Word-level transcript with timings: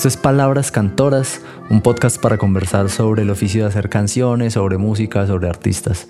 Esto 0.00 0.08
es 0.08 0.16
Palabras 0.16 0.72
Cantoras, 0.72 1.44
un 1.68 1.82
podcast 1.82 2.18
para 2.22 2.38
conversar 2.38 2.88
sobre 2.88 3.20
el 3.20 3.28
oficio 3.28 3.60
de 3.60 3.68
hacer 3.68 3.90
canciones, 3.90 4.54
sobre 4.54 4.78
música, 4.78 5.26
sobre 5.26 5.46
artistas. 5.46 6.08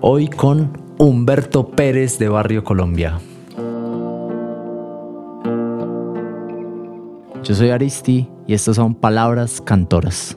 Hoy 0.00 0.26
con 0.26 0.72
Humberto 0.98 1.70
Pérez 1.70 2.18
de 2.18 2.28
Barrio 2.28 2.64
Colombia. 2.64 3.20
Yo 7.44 7.54
soy 7.54 7.70
Aristi 7.70 8.28
y 8.48 8.54
estas 8.54 8.74
son 8.74 8.96
Palabras 8.96 9.60
Cantoras. 9.60 10.36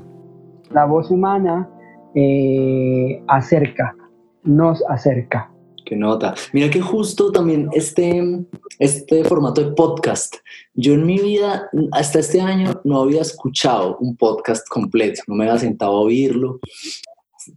La 0.70 0.86
voz 0.86 1.09
humana 1.09 1.68
eh, 2.13 3.23
acerca, 3.27 3.95
nos 4.43 4.83
acerca. 4.88 5.50
Qué 5.86 5.95
nota. 5.95 6.35
Mira 6.53 6.70
que 6.70 6.81
justo 6.81 7.31
también 7.31 7.70
este, 7.73 8.45
este 8.80 9.23
formato 9.23 9.63
de 9.63 9.72
podcast, 9.73 10.35
yo 10.73 10.94
en 10.94 11.05
mi 11.05 11.17
vida 11.17 11.70
hasta 11.91 12.20
este 12.20 12.41
año 12.41 12.81
no 12.84 13.02
había 13.02 13.22
escuchado 13.22 13.98
un 13.98 14.16
podcast 14.16 14.67
completo, 14.70 15.22
no 15.27 15.36
me 15.36 15.48
había 15.48 15.59
sentado 15.59 15.94
a 15.94 16.02
oírlo. 16.02 16.59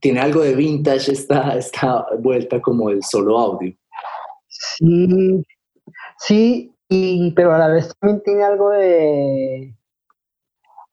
Tiene 0.01 0.21
algo 0.21 0.41
de 0.41 0.55
vintage 0.55 1.13
esta, 1.13 1.57
esta 1.57 2.07
vuelta 2.19 2.61
como 2.61 2.91
el 2.91 3.03
solo 3.03 3.39
audio. 3.39 3.75
Sí, 4.49 5.45
sí, 6.19 6.73
y, 6.89 7.31
pero 7.33 7.55
a 7.55 7.59
la 7.59 7.69
vez 7.69 7.95
también 7.99 8.23
tiene 8.23 8.43
algo 8.43 8.71
de, 8.71 9.75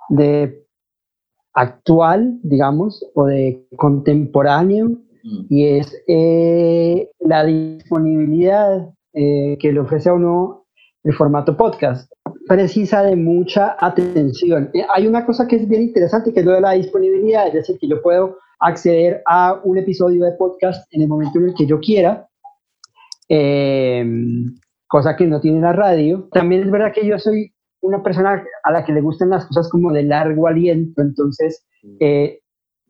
de 0.09 0.67
actual, 1.53 2.39
digamos, 2.43 3.05
o 3.13 3.25
de 3.25 3.65
contemporáneo 3.77 4.97
Mm. 5.23 5.45
y 5.49 5.67
es 5.67 6.03
eh, 6.07 7.09
la 7.19 7.45
disponibilidad 7.45 8.89
eh, 9.13 9.57
que 9.59 9.71
le 9.71 9.79
ofrece 9.79 10.09
a 10.09 10.13
uno 10.13 10.65
el 11.03 11.13
formato 11.13 11.55
podcast. 11.57 12.11
Precisa 12.47 13.03
de 13.03 13.15
mucha 13.15 13.75
atención. 13.79 14.69
Eh, 14.73 14.85
hay 14.93 15.07
una 15.07 15.25
cosa 15.25 15.47
que 15.47 15.57
es 15.57 15.67
bien 15.67 15.83
interesante, 15.83 16.33
que 16.33 16.41
es 16.41 16.45
lo 16.45 16.53
de 16.53 16.61
la 16.61 16.71
disponibilidad, 16.71 17.47
es 17.47 17.53
decir, 17.53 17.77
que 17.79 17.87
yo 17.87 18.01
puedo 18.01 18.37
acceder 18.59 19.23
a 19.25 19.59
un 19.63 19.77
episodio 19.77 20.25
de 20.25 20.33
podcast 20.33 20.87
en 20.93 21.01
el 21.01 21.07
momento 21.07 21.39
en 21.39 21.49
el 21.49 21.55
que 21.55 21.65
yo 21.65 21.79
quiera, 21.79 22.27
cosa 24.87 25.15
que 25.15 25.25
no 25.25 25.39
tiene 25.39 25.61
la 25.61 25.73
radio. 25.73 26.27
También 26.31 26.63
es 26.63 26.71
verdad 26.71 26.93
que 26.93 27.07
yo 27.07 27.17
soy 27.17 27.53
una 27.81 28.03
persona 28.03 28.43
a 28.63 28.71
la 28.71 28.85
que 28.85 28.93
le 28.93 29.01
gustan 29.01 29.29
las 29.29 29.45
cosas 29.45 29.69
como 29.69 29.91
de 29.91 30.03
largo 30.03 30.47
aliento, 30.47 31.01
entonces 31.01 31.65
mm. 31.83 31.97
eh, 31.99 32.39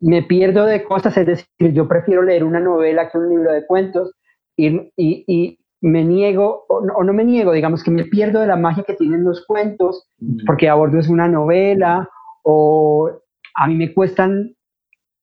me 0.02 0.22
pierdo 0.22 0.66
de 0.66 0.82
cosas, 0.82 1.16
es 1.16 1.26
decir, 1.26 1.46
yo 1.72 1.86
prefiero 1.86 2.22
leer 2.22 2.42
una 2.42 2.58
novela 2.58 3.08
que 3.08 3.18
un 3.18 3.28
libro 3.30 3.52
de 3.52 3.64
cuentos 3.64 4.12
y, 4.56 4.92
y, 4.96 5.58
me 5.80 6.04
niego, 6.04 6.64
o 6.68 7.02
no, 7.02 7.12
me 7.12 7.24
niego, 7.24 7.50
digamos 7.50 7.82
que 7.82 7.90
me 7.90 8.04
pierdo 8.04 8.40
de 8.40 8.46
la 8.46 8.56
magia 8.56 8.84
que 8.84 8.94
tienen 8.94 9.24
los 9.24 9.44
cuentos, 9.46 10.08
mm. 10.18 10.44
porque 10.46 10.68
abordo 10.68 10.98
es 10.98 11.08
una 11.08 11.26
novela, 11.26 12.08
o 12.44 13.10
a 13.54 13.66
mí 13.66 13.74
me 13.74 13.92
cuestan, 13.92 14.54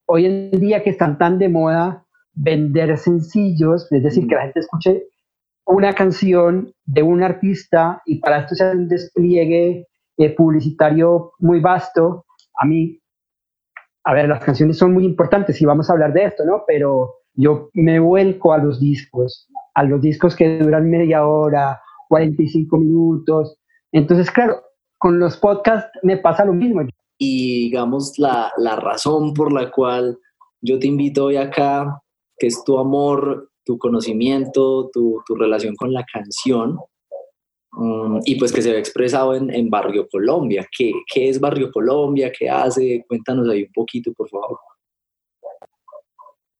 hoy 0.05 0.25
en 0.25 0.51
día 0.51 0.83
que 0.83 0.89
están 0.89 1.17
tan 1.17 1.39
de 1.39 1.47
moda, 1.47 2.05
vender 2.33 2.97
sencillos, 2.97 3.89
es 3.91 4.03
decir, 4.03 4.27
que 4.27 4.35
la 4.35 4.43
gente 4.43 4.59
escuche 4.59 5.03
una 5.65 5.93
canción 5.93 6.73
de 6.85 7.03
un 7.03 7.21
artista 7.21 8.01
y 8.05 8.19
para 8.19 8.39
esto 8.39 8.55
sea 8.55 8.71
un 8.71 8.87
despliegue 8.87 9.87
eh, 10.17 10.35
publicitario 10.35 11.33
muy 11.39 11.59
vasto, 11.59 12.25
a 12.59 12.65
mí 12.65 12.99
a 14.09 14.13
ver, 14.13 14.27
las 14.27 14.43
canciones 14.43 14.79
son 14.79 14.91
muy 14.91 15.05
importantes 15.05 15.61
y 15.61 15.65
vamos 15.67 15.87
a 15.87 15.93
hablar 15.93 16.13
de 16.13 16.23
esto, 16.23 16.43
¿no? 16.43 16.63
Pero 16.65 17.17
yo 17.35 17.69
me 17.73 17.99
vuelco 17.99 18.53
a 18.53 18.57
los 18.57 18.79
discos, 18.79 19.47
a 19.75 19.83
los 19.83 20.01
discos 20.01 20.35
que 20.35 20.57
duran 20.57 20.89
media 20.89 21.27
hora, 21.27 21.79
45 22.07 22.75
minutos. 22.79 23.59
Entonces, 23.91 24.31
claro, 24.31 24.63
con 24.97 25.19
los 25.19 25.37
podcasts 25.37 25.91
me 26.01 26.17
pasa 26.17 26.43
lo 26.43 26.53
mismo. 26.53 26.81
Y 27.19 27.65
digamos, 27.65 28.17
la, 28.17 28.51
la 28.57 28.77
razón 28.77 29.35
por 29.35 29.53
la 29.53 29.69
cual 29.69 30.17
yo 30.59 30.79
te 30.79 30.87
invito 30.87 31.25
hoy 31.25 31.37
acá, 31.37 32.01
que 32.39 32.47
es 32.47 32.63
tu 32.63 32.79
amor, 32.79 33.51
tu 33.63 33.77
conocimiento, 33.77 34.89
tu, 34.91 35.21
tu 35.27 35.35
relación 35.35 35.75
con 35.75 35.93
la 35.93 36.03
canción, 36.11 36.79
Mm, 37.71 38.19
y 38.25 38.35
pues 38.35 38.51
que 38.51 38.61
se 38.61 38.71
ve 38.71 38.79
expresado 38.79 39.35
en, 39.35 39.69
Barrio 39.69 40.07
Colombia. 40.09 40.67
¿Qué, 40.75 40.91
¿Qué, 41.11 41.29
es 41.29 41.39
Barrio 41.39 41.71
Colombia? 41.71 42.31
¿Qué 42.37 42.49
hace? 42.49 43.05
Cuéntanos 43.07 43.47
ahí 43.49 43.63
un 43.63 43.73
poquito, 43.73 44.11
por 44.13 44.29
favor. 44.29 44.59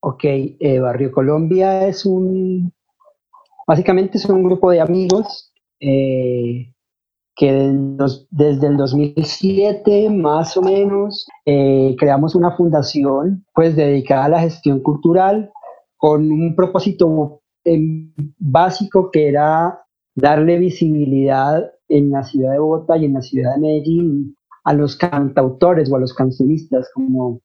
Ok, 0.01 0.23
eh, 0.23 0.79
Barrio 0.79 1.11
Colombia 1.11 1.87
es 1.87 2.05
un, 2.05 2.71
básicamente 3.67 4.17
es 4.17 4.25
un 4.25 4.43
grupo 4.43 4.71
de 4.71 4.79
amigos 4.79 5.51
eh, 5.81 6.73
que 7.35 7.51
desde 8.31 8.67
el 8.67 8.77
2007 8.77 10.09
más 10.09 10.55
o 10.55 10.61
menos 10.61 11.27
eh, 11.45 11.95
creamos 11.99 12.33
una 12.35 12.55
fundación 12.55 13.45
pues 13.53 13.75
dedicada 13.75 14.25
a 14.25 14.29
la 14.29 14.39
gestión 14.41 14.79
cultural 14.79 15.51
con 15.97 16.31
un 16.31 16.55
propósito 16.55 17.41
básico 18.37 19.11
que 19.11 19.27
era 19.27 19.81
darle 20.19 20.57
visibilidad 20.57 21.71
en 21.87 22.11
la 22.11 22.23
ciudad 22.23 22.51
de 22.51 22.59
Bogotá 22.59 22.97
y 22.97 23.05
en 23.05 23.13
la 23.13 23.21
ciudad 23.21 23.55
de 23.55 23.61
Medellín 23.61 24.35
a 24.63 24.73
los 24.73 24.95
cantautores 24.95 25.91
o 25.91 25.95
a 25.95 25.99
los 25.99 26.13
cancionistas, 26.13 26.89
como 26.93 27.41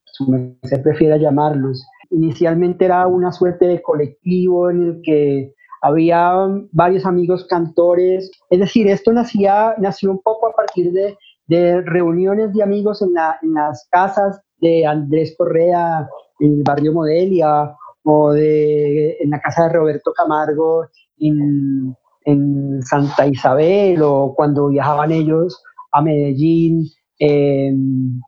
se 0.63 0.79
prefiera 0.79 1.17
llamarlos. 1.17 1.87
Inicialmente 2.11 2.85
era 2.85 3.07
una 3.07 3.33
suerte 3.33 3.67
de 3.67 3.83
colectivo 3.83 4.71
en 4.71 4.83
el 4.83 5.01
que 5.03 5.55
había 5.81 6.35
varios 6.73 7.05
amigos 7.05 7.47
cantores, 7.47 8.31
es 8.51 8.59
decir, 8.59 8.89
esto 8.89 9.13
nacía, 9.13 9.75
nació 9.79 10.11
un 10.11 10.21
poco 10.23 10.49
a 10.49 10.53
partir 10.53 10.93
de, 10.93 11.17
de 11.47 11.83
reuniones 11.83 12.53
de 12.55 12.63
amigos 12.63 13.03
en, 13.03 13.15
en, 13.43 13.55
las 13.55 13.87
casas 13.91 14.41
de 14.59 14.87
Andrés 14.87 15.35
Correa 15.37 16.09
en 16.41 16.55
el 16.55 16.63
barrio 16.63 16.93
Modelia 16.93 17.75
o 18.03 18.33
de, 18.33 19.17
en 19.21 19.31
la 19.31 19.41
casa 19.41 19.65
de 19.65 19.75
Roberto 19.75 20.13
Camargo 20.15 20.87
en, 21.19 21.95
en 22.25 22.83
Santa 22.83 23.27
Isabel 23.27 24.03
o 24.03 24.35
cuando 24.35 24.69
viajaban 24.69 25.13
ellos 25.13 25.63
a 25.93 26.03
Medellín 26.03 26.85
em, 27.19 28.21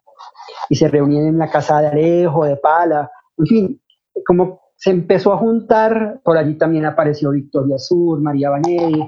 y 0.68 0.74
se 0.76 0.88
reunían 0.88 1.26
en 1.26 1.38
la 1.38 1.50
casa 1.50 1.80
de 1.80 1.88
Arejo, 1.88 2.44
de 2.44 2.56
Pala, 2.56 3.10
en 3.38 3.46
fin, 3.46 3.82
como 4.26 4.60
se 4.76 4.90
empezó 4.90 5.32
a 5.32 5.38
juntar, 5.38 6.20
por 6.22 6.36
allí 6.36 6.56
también 6.56 6.84
apareció 6.84 7.30
Victoria 7.30 7.78
Sur, 7.78 8.20
María 8.20 8.50
Banelli, 8.50 9.02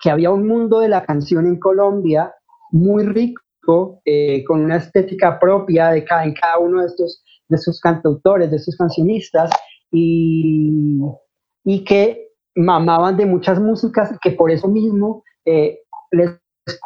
que 0.00 0.10
había 0.10 0.30
un 0.30 0.46
mundo 0.46 0.80
de 0.80 0.88
la 0.88 1.04
canción 1.04 1.46
en 1.46 1.58
Colombia 1.58 2.34
muy 2.72 3.04
rico, 3.04 4.00
eh, 4.04 4.42
con 4.44 4.60
una 4.64 4.76
estética 4.76 5.38
propia 5.38 5.90
de 5.90 6.04
cada, 6.04 6.24
en 6.24 6.34
cada 6.34 6.58
uno 6.58 6.80
de 6.80 6.86
estos, 6.86 7.24
de 7.48 7.56
estos 7.56 7.80
cantautores, 7.80 8.50
de 8.50 8.56
estos 8.56 8.76
cancionistas, 8.76 9.50
y, 9.92 10.98
y 11.64 11.84
que 11.84 12.31
mamaban 12.54 13.16
de 13.16 13.26
muchas 13.26 13.58
músicas 13.58 14.16
que 14.20 14.32
por 14.32 14.50
eso 14.50 14.68
mismo 14.68 15.22
eh, 15.44 15.78
les 16.10 16.38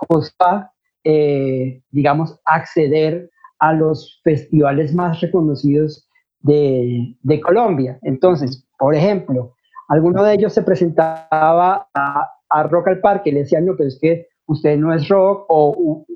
costaba, 0.08 0.72
eh, 1.04 1.82
digamos, 1.90 2.38
acceder 2.44 3.30
a 3.58 3.72
los 3.72 4.20
festivales 4.22 4.94
más 4.94 5.20
reconocidos 5.20 6.08
de, 6.40 7.16
Colombia. 7.42 7.98
Entonces, 8.02 8.64
por 8.78 8.94
ejemplo, 8.94 9.54
alguno 9.88 10.22
de 10.22 10.34
ellos 10.34 10.52
se 10.52 10.62
presentaba 10.62 11.88
a, 11.94 12.62
Rock 12.70 12.88
al 12.88 13.00
Parque 13.00 13.30
y 13.30 13.32
le 13.32 13.40
decían, 13.40 13.66
no, 13.66 13.74
pero 13.76 13.88
es 13.88 13.98
que 14.00 14.26
usted 14.46 14.78
no 14.78 14.94
es 14.94 15.08
rock 15.08 15.44
o 15.48 16.06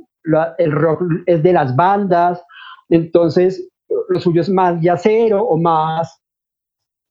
el 0.59 0.72
rock 0.72 1.03
es 1.27 1.43
de 1.43 1.53
las 1.53 1.75
bandas, 1.75 2.43
entonces 2.88 3.69
lo 4.09 4.21
suyo 4.21 4.41
es 4.41 4.49
más 4.49 4.81
yacero 4.81 5.43
o 5.43 5.56
más 5.56 6.19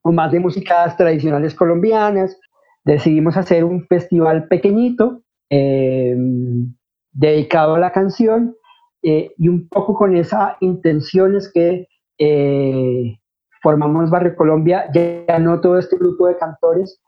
o 0.02 0.12
más 0.12 0.32
de 0.32 0.40
músicas 0.40 0.96
tradicionales 0.98 1.54
colombianas. 1.56 2.38
Decidimos 2.86 3.38
hacer 3.38 3.64
un 3.64 3.86
festival 3.88 4.48
pequeñito 4.48 5.22
em, 5.50 6.74
dedicado 7.12 7.76
a 7.76 7.80
la 7.80 7.92
canción 7.92 8.56
eh, 9.02 9.34
y 9.38 9.48
un 9.48 9.68
poco 9.70 9.94
con 9.96 10.16
esa 10.16 10.58
intención 10.62 11.36
es 11.36 11.52
que 11.52 11.88
eh, 12.18 13.18
formamos 13.62 14.10
Barrio 14.10 14.36
Colombia, 14.36 14.90
ya 14.94 15.40
no 15.40 15.62
todo 15.62 15.78
este 15.78 15.98
grupo 15.98 16.28
de 16.28 16.38
cantores. 16.38 17.02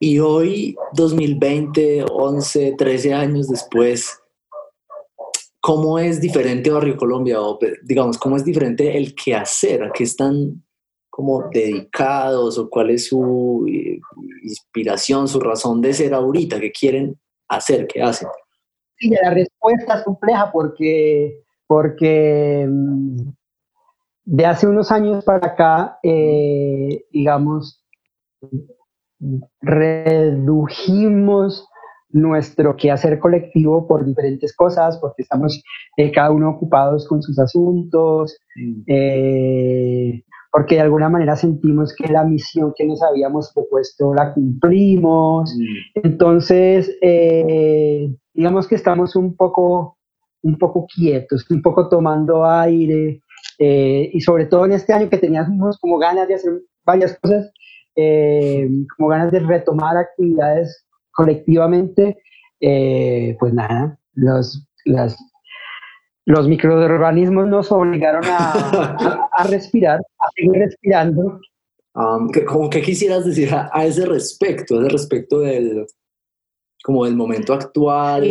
Y 0.00 0.18
hoy, 0.18 0.76
2020, 0.94 2.04
11, 2.10 2.74
13 2.76 3.14
años 3.14 3.48
después, 3.48 4.18
¿cómo 5.60 5.98
es 5.98 6.20
diferente 6.20 6.70
Barrio 6.70 6.96
Colombia? 6.96 7.40
O 7.40 7.58
digamos, 7.82 8.18
¿cómo 8.18 8.36
es 8.36 8.44
diferente 8.44 8.96
el 8.96 9.14
quehacer? 9.14 9.82
¿A 9.84 9.90
qué 9.90 10.04
están 10.04 10.62
como 11.16 11.48
dedicados 11.48 12.58
o 12.58 12.68
cuál 12.68 12.90
es 12.90 13.06
su 13.06 13.64
eh, 13.66 13.98
inspiración, 14.42 15.26
su 15.26 15.40
razón 15.40 15.80
de 15.80 15.94
ser 15.94 16.12
ahorita, 16.12 16.60
qué 16.60 16.70
quieren 16.70 17.18
hacer, 17.48 17.86
qué 17.86 18.02
hacen. 18.02 18.28
Sí, 18.98 19.08
la 19.08 19.30
respuesta 19.30 19.94
es 19.94 20.04
compleja 20.04 20.52
porque, 20.52 21.42
porque 21.66 22.66
mm, 22.68 23.30
de 24.26 24.44
hace 24.44 24.66
unos 24.66 24.92
años 24.92 25.24
para 25.24 25.46
acá, 25.46 25.98
eh, 26.02 27.06
digamos, 27.10 27.82
redujimos 29.62 31.66
nuestro 32.10 32.76
quehacer 32.76 33.18
colectivo 33.18 33.88
por 33.88 34.04
diferentes 34.04 34.54
cosas, 34.54 34.98
porque 34.98 35.22
estamos 35.22 35.62
eh, 35.96 36.12
cada 36.12 36.30
uno 36.30 36.50
ocupados 36.50 37.08
con 37.08 37.22
sus 37.22 37.38
asuntos, 37.38 38.36
eh, 38.86 40.22
porque 40.52 40.76
de 40.76 40.82
alguna 40.82 41.08
manera 41.08 41.36
sentimos 41.36 41.94
que 41.94 42.12
la 42.12 42.24
misión 42.24 42.72
que 42.76 42.86
nos 42.86 43.02
habíamos 43.02 43.52
propuesto 43.54 44.14
la 44.14 44.32
cumplimos. 44.32 45.54
Mm. 45.56 46.00
Entonces, 46.06 46.96
eh, 47.00 48.14
digamos 48.34 48.66
que 48.66 48.74
estamos 48.74 49.16
un 49.16 49.36
poco, 49.36 49.98
un 50.42 50.58
poco 50.58 50.86
quietos, 50.86 51.44
un 51.50 51.62
poco 51.62 51.88
tomando 51.88 52.44
aire, 52.44 53.20
y 53.58 54.20
sobre 54.20 54.44
todo 54.46 54.66
en 54.66 54.72
este 54.72 54.92
año 54.92 55.08
que 55.08 55.16
teníamos 55.16 55.78
como 55.78 55.98
ganas 55.98 56.28
de 56.28 56.34
hacer 56.34 56.52
varias 56.84 57.18
cosas, 57.20 57.50
como 57.94 59.08
ganas 59.08 59.32
de 59.32 59.40
retomar 59.40 59.96
actividades 59.96 60.86
colectivamente, 61.16 62.18
eh, 62.60 63.36
pues 63.40 63.52
nada, 63.52 63.98
los, 64.14 64.66
los 66.26 66.48
microorganismos 66.48 67.46
nos 67.46 67.72
obligaron 67.72 68.22
a, 68.26 69.46
respirar, 69.48 70.00
a 70.00 70.26
seguir 70.34 70.52
respirando. 70.52 71.40
Um, 71.94 72.30
¿Cómo 72.46 72.68
que 72.68 72.82
quisieras 72.82 73.24
decir 73.24 73.48
a, 73.54 73.84
ese 73.84 74.04
respecto, 74.04 74.76
a 74.76 74.80
ese 74.80 74.88
respecto 74.90 75.40
del, 75.40 75.86
como 76.82 77.04
del 77.04 77.16
momento 77.16 77.54
actual? 77.54 78.24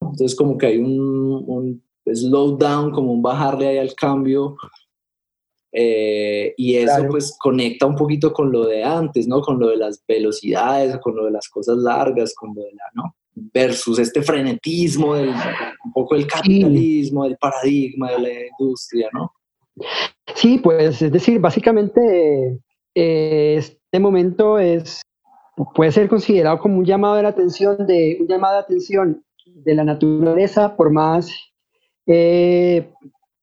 Entonces 0.00 0.36
como 0.36 0.56
que 0.56 0.66
hay 0.66 0.78
un, 0.78 1.44
un 1.46 1.82
slowdown, 2.06 2.92
como 2.92 3.12
un 3.12 3.22
bajarle 3.22 3.68
ahí 3.68 3.78
al 3.78 3.94
cambio 3.94 4.56
eh, 5.72 6.54
y 6.56 6.76
eso 6.76 7.06
pues 7.08 7.36
conecta 7.38 7.86
un 7.86 7.94
poquito 7.94 8.32
con 8.32 8.50
lo 8.50 8.66
de 8.66 8.82
antes, 8.82 9.28
¿no? 9.28 9.40
Con 9.42 9.58
lo 9.58 9.68
de 9.68 9.76
las 9.76 10.02
velocidades, 10.06 10.96
con 10.98 11.14
lo 11.14 11.26
de 11.26 11.30
las 11.30 11.48
cosas 11.48 11.76
largas, 11.76 12.34
con 12.34 12.54
lo 12.54 12.62
de 12.62 12.72
la, 12.72 12.84
¿no? 12.94 13.14
Versus 13.34 13.98
este 13.98 14.22
frenetismo, 14.22 15.14
del, 15.14 15.32
poco 15.98 16.14
el 16.14 16.26
capitalismo, 16.26 17.24
del 17.24 17.36
paradigma 17.38 18.12
de 18.12 18.18
la 18.20 18.28
industria, 18.58 19.08
¿no? 19.12 19.32
Sí, 20.34 20.58
pues 20.58 21.02
es 21.02 21.10
decir, 21.10 21.40
básicamente 21.40 22.60
eh, 22.94 23.56
este 23.56 23.98
momento 23.98 24.58
es, 24.58 25.02
puede 25.74 25.90
ser 25.90 26.08
considerado 26.08 26.58
como 26.60 26.78
un 26.78 26.84
llamado 26.84 27.16
de 27.16 27.24
la 27.24 27.30
atención 27.30 27.86
de, 27.86 28.18
un 28.20 28.28
llamado 28.28 28.54
de 28.54 28.60
atención 28.60 29.24
de 29.46 29.74
la 29.74 29.84
naturaleza, 29.84 30.76
por 30.76 30.92
más 30.92 31.32
eh, 32.06 32.88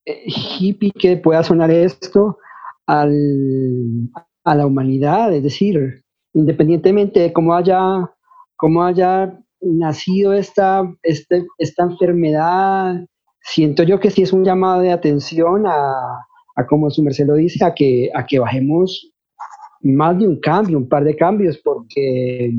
hippie 0.05 0.91
que 0.91 1.17
pueda 1.17 1.43
sonar 1.43 1.71
esto 1.71 2.37
al, 2.85 3.11
a 4.43 4.55
la 4.55 4.65
humanidad, 4.65 5.33
es 5.33 5.43
decir, 5.43 6.03
independientemente 6.33 7.19
de 7.19 7.33
cómo 7.33 7.53
haya, 7.53 8.11
cómo 8.55 8.83
haya 8.83 9.41
nacido 9.65 10.33
esta, 10.33 10.83
este, 11.03 11.45
esta 11.57 11.83
enfermedad, 11.83 13.05
siento 13.41 13.83
yo 13.83 13.99
que 13.99 14.11
sí 14.11 14.21
es 14.21 14.33
un 14.33 14.43
llamado 14.43 14.81
de 14.81 14.91
atención 14.91 15.65
a, 15.67 15.93
a 16.55 16.65
como 16.65 16.89
su 16.89 17.03
merced 17.03 17.27
lo 17.27 17.35
dice, 17.35 17.63
a 17.65 17.73
que, 17.73 18.09
a 18.13 18.25
que 18.25 18.39
bajemos 18.39 19.11
más 19.81 20.17
de 20.17 20.27
un 20.27 20.39
cambio, 20.39 20.77
un 20.77 20.89
par 20.89 21.03
de 21.03 21.15
cambios, 21.15 21.59
porque, 21.63 22.53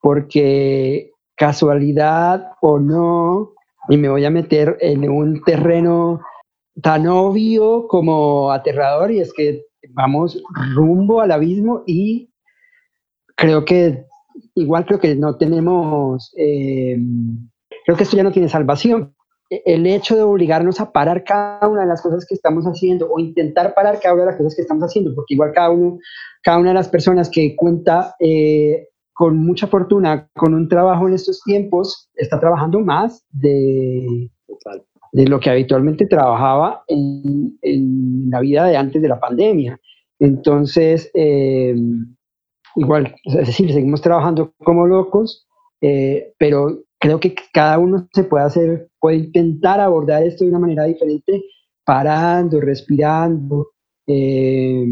porque 0.00 1.10
casualidad 1.36 2.52
o 2.60 2.78
no, 2.78 3.52
y 3.88 3.96
me 3.96 4.08
voy 4.08 4.24
a 4.24 4.30
meter 4.30 4.76
en 4.80 5.08
un 5.10 5.42
terreno 5.42 6.20
tan 6.80 7.06
obvio 7.06 7.86
como 7.88 8.50
aterrador 8.50 9.10
y 9.10 9.20
es 9.20 9.32
que 9.34 9.64
vamos 9.90 10.42
rumbo 10.74 11.20
al 11.20 11.32
abismo 11.32 11.82
y 11.86 12.30
creo 13.36 13.64
que 13.64 14.06
igual 14.54 14.86
creo 14.86 15.00
que 15.00 15.14
no 15.16 15.36
tenemos, 15.36 16.32
eh, 16.36 16.96
creo 17.84 17.96
que 17.96 18.02
esto 18.04 18.16
ya 18.16 18.22
no 18.22 18.32
tiene 18.32 18.48
salvación. 18.48 19.14
E, 19.50 19.62
el 19.66 19.86
hecho 19.86 20.16
de 20.16 20.22
obligarnos 20.22 20.80
a 20.80 20.92
parar 20.92 21.24
cada 21.24 21.68
una 21.68 21.82
de 21.82 21.88
las 21.88 22.02
cosas 22.02 22.26
que 22.26 22.34
estamos 22.34 22.64
haciendo 22.64 23.10
o 23.10 23.18
intentar 23.18 23.74
parar 23.74 24.00
cada 24.00 24.14
una 24.14 24.24
de 24.24 24.30
las 24.30 24.38
cosas 24.38 24.54
que 24.56 24.62
estamos 24.62 24.84
haciendo, 24.84 25.14
porque 25.14 25.34
igual 25.34 25.52
cada 25.54 25.70
uno, 25.70 25.98
cada 26.42 26.58
una 26.58 26.70
de 26.70 26.74
las 26.74 26.88
personas 26.88 27.30
que 27.30 27.54
cuenta 27.56 28.14
eh, 28.20 28.88
con 29.12 29.36
mucha 29.38 29.66
fortuna, 29.66 30.28
con 30.34 30.54
un 30.54 30.68
trabajo 30.68 31.06
en 31.06 31.14
estos 31.14 31.42
tiempos, 31.42 32.10
está 32.14 32.40
trabajando 32.40 32.80
más 32.80 33.24
de, 33.30 34.30
de 35.12 35.26
lo 35.26 35.38
que 35.38 35.50
habitualmente 35.50 36.06
trabajaba 36.06 36.84
en, 36.88 37.58
la 38.30 38.40
vida 38.40 38.66
de 38.66 38.76
antes 38.76 39.02
de 39.02 39.08
la 39.08 39.20
pandemia. 39.20 39.78
Entonces, 40.18 41.10
eh, 41.14 41.74
igual, 42.76 43.14
es 43.24 43.34
decir, 43.34 43.72
seguimos 43.72 44.00
trabajando 44.00 44.52
como 44.64 44.86
locos, 44.86 45.46
eh, 45.80 46.32
pero 46.38 46.82
creo 46.98 47.18
que 47.20 47.34
cada 47.52 47.78
uno 47.78 48.08
se 48.12 48.24
puede 48.24 48.44
hacer, 48.44 48.88
puede 49.00 49.16
intentar 49.16 49.80
abordar 49.80 50.22
esto 50.22 50.44
de 50.44 50.50
una 50.50 50.60
manera 50.60 50.84
diferente, 50.84 51.42
parando, 51.84 52.60
respirando, 52.60 53.68
eh, 54.06 54.86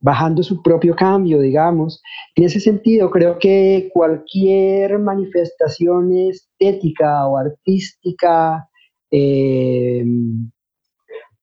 bajando 0.00 0.42
su 0.42 0.62
propio 0.62 0.96
cambio, 0.96 1.40
digamos. 1.40 2.02
En 2.34 2.44
ese 2.44 2.58
sentido, 2.58 3.10
creo 3.10 3.38
que 3.38 3.90
cualquier 3.92 4.98
manifestación 4.98 6.12
estética 6.12 7.26
o 7.28 7.36
artística 7.36 8.68
eh, 9.12 10.04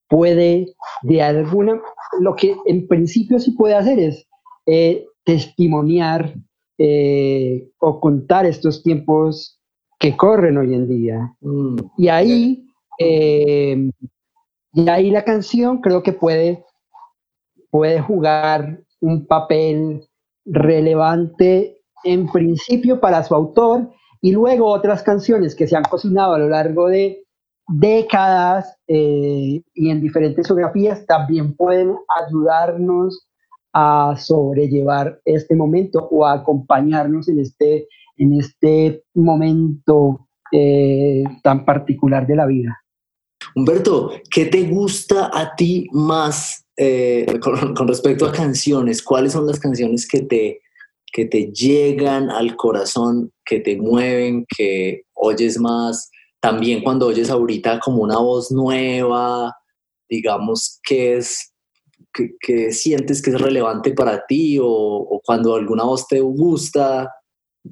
puede, 0.10 0.74
de 1.03 1.21
alguna, 1.21 1.81
lo 2.19 2.36
que 2.36 2.56
en 2.65 2.88
principio 2.88 3.39
sí 3.39 3.51
puede 3.51 3.75
hacer 3.75 4.00
es 4.00 4.27
testimoniar 5.27 6.33
eh, 6.79 7.69
o 7.79 8.00
contar 8.00 8.47
estos 8.47 8.81
tiempos 8.81 9.59
que 10.00 10.15
corren 10.15 10.57
hoy 10.57 10.74
en 10.74 10.88
día. 10.88 11.35
Mm. 11.41 11.75
Y 11.97 12.07
ahí, 12.07 12.65
y 12.97 14.89
ahí 14.89 15.12
la 15.12 15.24
canción 15.24 15.81
creo 15.81 16.01
que 16.01 16.13
puede 16.13 16.63
puede 17.69 18.01
jugar 18.01 18.79
un 19.01 19.27
papel 19.27 20.07
relevante 20.45 21.81
en 22.03 22.27
principio 22.27 23.00
para 23.00 23.24
su 23.24 23.35
autor 23.35 23.91
y 24.21 24.31
luego 24.31 24.68
otras 24.68 25.03
canciones 25.03 25.56
que 25.56 25.68
se 25.68 25.75
han 25.75 25.83
cocinado 25.83 26.33
a 26.33 26.39
lo 26.39 26.50
largo 26.50 26.88
de 26.88 27.24
décadas 27.68 28.77
eh, 28.88 29.62
y 29.74 29.89
en 29.89 30.01
diferentes 30.01 30.47
geografías 30.47 31.06
también 31.06 31.56
pueden 31.56 31.95
ayudarnos 32.25 33.27
a 33.79 34.15
sobrellevar 34.18 35.21
este 35.24 35.56
momento 35.56 36.07
o 36.09 36.25
a 36.25 36.34
acompañarnos 36.34 37.29
en 37.29 37.39
este, 37.39 37.88
en 38.17 38.34
este 38.34 39.03
momento 39.13 40.27
eh, 40.51 41.24
tan 41.43 41.63
particular 41.63 42.25
de 42.25 42.36
la 42.36 42.48
vida. 42.48 42.75
Humberto, 43.55 44.13
¿qué 44.31 44.46
te 44.46 44.63
gusta 44.63 45.29
a 45.31 45.55
ti 45.55 45.88
más 45.91 46.65
eh, 46.75 47.39
con, 47.39 47.88
respecto 47.88 48.25
a 48.25 48.31
canciones, 48.31 49.03
¿cuáles 49.03 49.34
son 49.34 49.46
las 49.46 49.60
canciones 49.60 50.07
que 50.07 50.22
te, 50.22 50.62
que 51.13 51.25
te 51.25 51.51
llegan 51.51 52.31
al 52.31 52.55
corazón, 52.55 53.31
que 53.46 53.60
te 53.60 53.77
mueven, 53.77 54.48
que 54.57 55.03
oyes 55.13 55.60
más? 55.60 56.10
También 56.39 56.81
cuando 56.81 57.05
oyes 57.05 57.29
ahorita 57.29 57.79
como 57.79 58.01
una 58.01 58.17
voz 58.17 58.51
nueva, 58.51 59.55
digamos, 60.10 60.79
que 60.81 61.17
es 61.17 61.53
que, 62.39 62.71
sientes 62.71 63.21
que 63.21 63.31
es 63.31 63.41
relevante 63.41 63.93
para 63.93 64.25
ti 64.25 64.57
o, 64.62 65.21
cuando 65.25 65.55
alguna 65.55 65.83
voz 65.83 66.07
te 66.07 66.19
gusta 66.19 67.12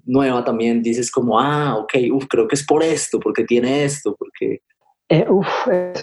nueva 0.03 0.43
también 0.43 0.81
dices 0.83 1.09
como, 1.09 1.39
ah, 1.39 1.77
ok, 1.77 1.93
uf, 2.11 2.25
creo 2.29 2.47
que 2.47 2.55
es 2.55 2.65
por 2.65 2.83
esto, 2.83 3.19
porque 3.19 3.45
tiene 3.45 3.85
esto, 3.85 4.15
porque... 4.17 4.59
Eh, 5.07 5.25
uf, 5.29 5.47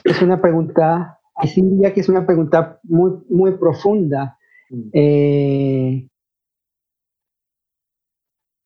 es 0.05 0.23
una 0.23 0.41
pregunta 0.41 1.19
sí 1.47 1.63
diría 1.63 1.93
que 1.93 2.01
es 2.01 2.09
una 2.09 2.27
pregunta 2.27 2.81
muy, 2.85 3.13
muy 3.29 3.53
profunda. 3.53 4.37
Mm. 4.71 4.91
Eh, 4.93 6.09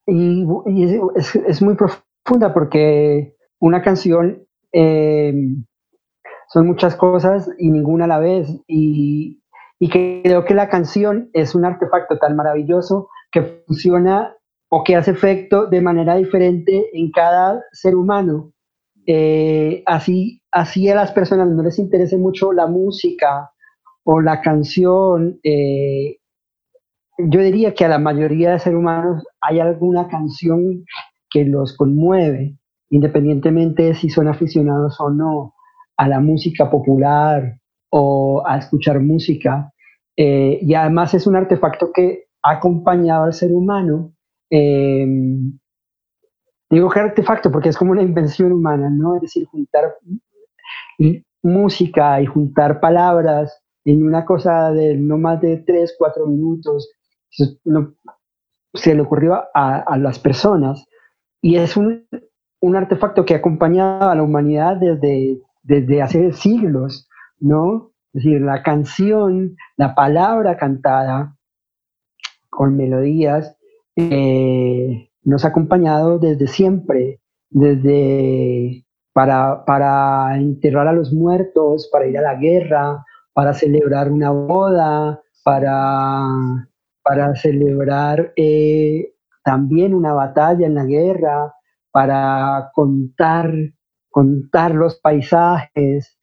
y, 0.07 0.47
es, 1.15 1.61
muy 1.61 1.75
profunda 1.75 2.53
porque 2.53 3.35
una 3.59 3.81
canción 3.81 4.45
eh, 4.71 5.33
son 6.49 6.67
muchas 6.67 6.95
cosas 6.95 7.49
y 7.57 7.69
ninguna 7.69 8.05
a 8.05 8.07
la 8.07 8.19
vez. 8.19 8.47
Y, 8.67 9.36
y 9.79 9.89
creo 9.89 10.45
que 10.45 10.55
la 10.55 10.69
canción 10.69 11.29
es 11.33 11.53
un 11.53 11.65
artefacto 11.65 12.17
tan 12.17 12.35
maravilloso 12.35 13.09
que 13.31 13.63
funciona 13.65 14.35
o 14.69 14.83
que 14.83 14.95
hace 14.95 15.11
efecto 15.11 15.67
de 15.67 15.81
manera 15.81 16.15
diferente 16.15 16.89
en 16.93 17.11
cada 17.11 17.63
ser 17.71 17.95
humano. 17.95 18.53
Eh, 19.05 19.83
así, 19.85 20.41
así 20.51 20.89
a 20.89 20.95
las 20.95 21.11
personas 21.11 21.47
no 21.47 21.63
les 21.63 21.79
interese 21.79 22.17
mucho 22.17 22.51
la 22.51 22.67
música 22.67 23.51
o 24.03 24.19
la 24.19 24.41
canción, 24.41 25.39
eh, 25.43 26.17
yo 27.17 27.41
diría 27.41 27.73
que 27.73 27.85
a 27.85 27.89
la 27.89 27.99
mayoría 27.99 28.51
de 28.51 28.59
seres 28.59 28.77
humanos 28.77 29.23
hay 29.41 29.59
alguna 29.59 30.07
canción 30.07 30.85
que 31.29 31.45
los 31.45 31.75
conmueve, 31.75 32.57
independientemente 32.89 33.83
de 33.83 33.95
si 33.95 34.09
son 34.09 34.27
aficionados 34.27 34.99
o 34.99 35.09
no 35.09 35.53
a 35.97 36.07
la 36.07 36.19
música 36.19 36.69
popular 36.69 37.59
o 37.89 38.43
a 38.45 38.57
escuchar 38.57 38.99
música. 38.99 39.71
Eh, 40.15 40.59
y 40.61 40.73
además 40.73 41.13
es 41.13 41.27
un 41.27 41.35
artefacto 41.35 41.91
que 41.93 42.25
ha 42.43 42.53
acompañado 42.53 43.25
al 43.25 43.33
ser 43.33 43.51
humano 43.51 44.13
digo 46.69 46.89
que 46.89 46.99
artefacto 46.99 47.51
porque 47.51 47.69
es 47.69 47.77
como 47.77 47.91
una 47.91 48.01
invención 48.01 48.51
humana, 48.51 48.89
¿no? 48.89 49.15
Es 49.15 49.21
decir, 49.21 49.45
juntar 49.45 49.95
música 51.43 52.21
y 52.21 52.25
juntar 52.25 52.79
palabras 52.79 53.61
en 53.85 54.03
una 54.03 54.25
cosa 54.25 54.71
de 54.71 54.97
no 54.97 55.17
más 55.17 55.39
de 55.39 55.57
tres, 55.57 55.95
cuatro 55.97 56.27
minutos, 56.27 56.91
se 57.29 58.95
le 58.95 59.01
ocurrió 59.01 59.43
a, 59.53 59.97
las 59.97 60.19
personas 60.19 60.85
y 61.41 61.55
es 61.55 61.77
un, 61.77 62.05
un, 62.61 62.75
artefacto 62.75 63.23
que 63.25 63.33
ha 63.33 63.37
acompañado 63.37 64.09
a 64.09 64.15
la 64.15 64.23
humanidad 64.23 64.77
desde, 64.77 65.41
desde 65.63 66.01
hace 66.01 66.31
siglos, 66.33 67.06
¿no? 67.39 67.91
Es 68.13 68.23
decir, 68.23 68.41
la 68.41 68.63
canción, 68.63 69.55
la 69.75 69.95
palabra 69.95 70.57
cantada 70.57 71.37
con 72.49 72.75
melodías, 72.75 73.57
eh, 73.95 75.09
nos 75.23 75.45
ha 75.45 75.49
acompañado 75.49 76.19
desde 76.19 76.47
siempre, 76.47 77.21
desde 77.49 78.85
para, 79.13 79.65
para 79.65 80.37
enterrar 80.37 80.87
a 80.87 80.93
los 80.93 81.11
muertos, 81.13 81.89
para 81.91 82.07
ir 82.07 82.17
a 82.17 82.21
la 82.21 82.35
guerra, 82.35 83.03
para 83.33 83.53
celebrar 83.53 84.11
una 84.11 84.31
boda, 84.31 85.21
para, 85.43 86.67
para 87.03 87.35
celebrar 87.35 88.33
eh, 88.35 89.13
también 89.43 89.93
una 89.93 90.13
batalla 90.13 90.67
en 90.67 90.75
la 90.75 90.85
guerra, 90.85 91.53
para 91.91 92.69
contar, 92.73 93.53
contar 94.09 94.75
los 94.75 94.99
paisajes. 94.99 96.16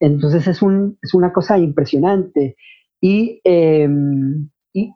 Entonces 0.00 0.46
es, 0.46 0.62
un, 0.62 0.98
es 1.02 1.14
una 1.14 1.32
cosa 1.32 1.58
impresionante. 1.58 2.56
Y, 3.00 3.40
em, 3.44 4.50
y 4.72 4.92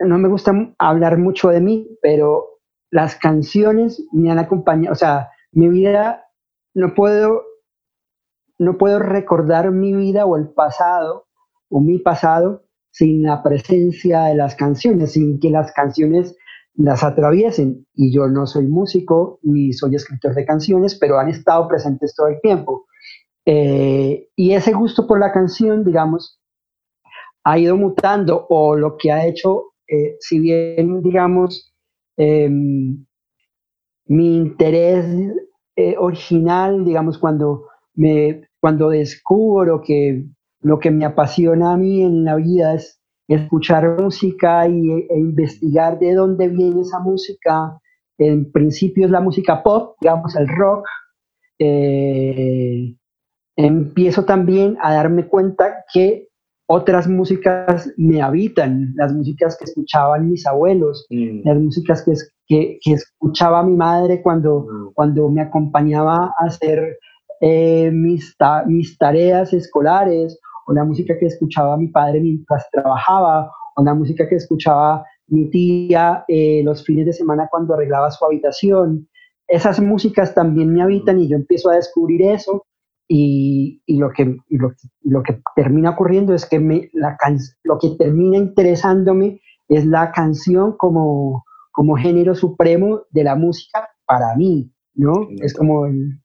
no 0.00 0.18
me 0.18 0.28
gusta 0.28 0.52
hablar 0.78 1.18
mucho 1.18 1.48
de 1.48 1.60
mí, 1.60 1.88
pero 2.02 2.46
las 2.90 3.16
canciones 3.16 4.04
me 4.12 4.30
han 4.30 4.38
acompañado, 4.38 4.92
o 4.92 4.96
sea, 4.96 5.30
mi 5.52 5.68
vida 5.68 6.24
no 6.74 6.94
puedo 6.94 7.42
no 8.58 8.78
puedo 8.78 8.98
recordar 8.98 9.70
mi 9.72 9.92
vida 9.92 10.26
o 10.26 10.36
el 10.36 10.48
pasado 10.48 11.26
o 11.68 11.80
mi 11.80 11.98
pasado 11.98 12.64
sin 12.90 13.24
la 13.24 13.42
presencia 13.42 14.24
de 14.24 14.36
las 14.36 14.54
canciones, 14.54 15.12
sin 15.12 15.40
que 15.40 15.50
las 15.50 15.72
canciones 15.72 16.36
las 16.74 17.02
atraviesen. 17.02 17.86
Y 17.94 18.14
yo 18.14 18.28
no 18.28 18.46
soy 18.46 18.68
músico 18.68 19.40
ni 19.42 19.72
soy 19.72 19.96
escritor 19.96 20.34
de 20.34 20.44
canciones, 20.44 20.96
pero 20.96 21.18
han 21.18 21.28
estado 21.28 21.66
presentes 21.66 22.14
todo 22.14 22.28
el 22.28 22.40
tiempo. 22.40 22.86
Eh, 23.46 24.28
y 24.36 24.52
ese 24.52 24.72
gusto 24.72 25.06
por 25.06 25.20
la 25.20 25.32
canción, 25.32 25.84
digamos, 25.84 26.40
ha 27.44 27.58
ido 27.58 27.76
mutando 27.76 28.46
o 28.48 28.74
lo 28.74 28.96
que 28.96 29.12
ha 29.12 29.26
hecho, 29.26 29.74
eh, 29.86 30.16
si 30.20 30.40
bien, 30.40 31.02
digamos, 31.02 31.74
em, 32.16 33.04
mi 34.06 34.36
interés 34.36 35.06
eh, 35.76 35.96
original, 35.98 36.84
digamos, 36.84 37.18
cuando 37.18 37.66
me, 37.94 38.48
cuando 38.60 38.90
descubro 38.90 39.82
que 39.82 40.24
lo 40.60 40.78
que 40.78 40.90
me 40.90 41.04
apasiona 41.04 41.72
a 41.72 41.76
mí 41.76 42.02
en 42.02 42.24
la 42.24 42.36
vida 42.36 42.74
es 42.74 43.00
escuchar 43.28 44.00
música 44.00 44.68
y, 44.68 44.90
e 45.10 45.18
investigar 45.18 45.98
de 45.98 46.14
dónde 46.14 46.48
viene 46.48 46.82
esa 46.82 47.00
música. 47.00 47.78
En 48.18 48.50
principio 48.52 49.06
es 49.06 49.10
la 49.10 49.20
música 49.20 49.62
pop, 49.62 49.96
digamos 50.00 50.34
el 50.36 50.48
rock. 50.48 50.86
Eh, 51.58 52.94
empiezo 53.56 54.24
también 54.24 54.76
a 54.82 54.94
darme 54.94 55.28
cuenta 55.28 55.84
que 55.92 56.28
otras 56.66 57.08
músicas 57.08 57.92
me 57.96 58.22
habitan, 58.22 58.92
las 58.96 59.12
músicas 59.12 59.56
que 59.58 59.64
escuchaban 59.64 60.30
mis 60.30 60.46
abuelos, 60.46 61.06
mm. 61.10 61.40
las 61.44 61.58
músicas 61.58 62.04
que, 62.04 62.78
que, 62.82 62.92
escuchaba 62.92 63.62
mi 63.62 63.76
madre 63.76 64.22
cuando, 64.22 64.60
mm. 64.60 64.92
cuando 64.94 65.28
me 65.28 65.42
acompañaba 65.42 66.32
a 66.38 66.46
hacer 66.46 66.98
eh, 67.40 67.90
mis, 67.90 68.34
mis 68.66 68.96
tareas 68.96 69.52
escolares, 69.52 70.40
o 70.66 70.72
la 70.72 70.84
música 70.84 71.18
que 71.18 71.26
escuchaba 71.26 71.76
mi 71.76 71.88
padre 71.88 72.20
mientras 72.20 72.66
trabajaba, 72.70 73.50
o 73.76 73.84
la 73.84 73.94
música 73.94 74.26
que 74.26 74.36
escuchaba 74.36 75.04
mi 75.26 75.50
tía 75.50 76.24
eh, 76.28 76.62
los 76.64 76.84
fines 76.84 77.06
de 77.06 77.12
semana 77.12 77.48
cuando 77.50 77.74
arreglaba 77.74 78.10
su 78.10 78.24
habitación. 78.24 79.06
Esas 79.46 79.80
músicas 79.80 80.34
también 80.34 80.72
me 80.72 80.82
habitan 80.82 81.18
y 81.18 81.28
yo 81.28 81.36
empiezo 81.36 81.68
a 81.68 81.76
descubrir 81.76 82.22
eso 82.22 82.64
y, 83.08 83.82
y 83.86 83.98
lo, 83.98 84.10
que, 84.10 84.36
lo, 84.48 84.72
lo, 85.02 85.22
que 85.22 85.40
termina 85.54 85.90
ocurriendo 85.90 86.34
es 86.34 86.46
que 86.46 86.58
me, 86.58 86.90
la 86.92 87.16
lo 87.62 87.78
que 87.78 87.90
termina 87.98 88.38
interesándome 88.38 89.40
es 89.68 89.84
la 89.86 90.12
canción 90.12 90.76
como, 90.76 91.44
como 91.72 91.96
género 91.96 92.34
supremo 92.34 93.02
de 93.10 93.24
la 93.24 93.36
música 93.36 93.88
para 94.06 94.34
mí, 94.36 94.72
¿no? 94.94 95.28
Es 95.42 95.54
como 95.54 95.86
el, 95.86 96.20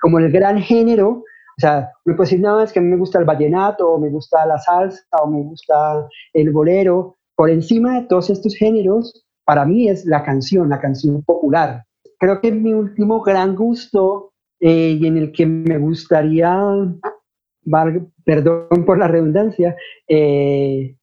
como 0.00 0.18
el 0.18 0.30
gran 0.32 0.60
género, 0.60 1.22
o 1.56 1.60
sea, 1.60 1.90
me 2.04 2.14
puedo 2.14 2.24
decir, 2.24 2.40
no, 2.40 2.60
es 2.60 2.72
que 2.72 2.80
a 2.80 2.82
mí 2.82 2.88
me 2.88 2.96
gusta 2.96 3.18
el 3.18 3.24
vallenato, 3.24 3.88
o 3.88 4.00
me 4.00 4.10
gusta 4.10 4.44
la 4.44 4.58
salsa, 4.58 5.04
o 5.22 5.28
me 5.28 5.42
gusta 5.42 6.08
el 6.32 6.50
bolero. 6.50 7.16
Por 7.36 7.50
encima 7.50 8.00
de 8.00 8.06
todos 8.06 8.30
estos 8.30 8.56
géneros, 8.56 9.24
para 9.44 9.64
mí 9.64 9.88
es 9.88 10.04
la 10.04 10.24
canción, 10.24 10.68
la 10.68 10.80
canción 10.80 11.22
popular. 11.22 11.84
Creo 12.18 12.40
que 12.40 12.50
mi 12.50 12.72
último 12.72 13.22
gran 13.22 13.54
gusto 13.54 14.32
eh, 14.60 14.98
y 15.00 15.06
en 15.06 15.18
el 15.18 15.32
que 15.32 15.46
me 15.46 15.78
gustaría, 15.78 16.56
perdón 18.24 18.84
por 18.84 18.98
la 18.98 19.08
redundancia, 19.08 19.76
eh, 20.08 20.96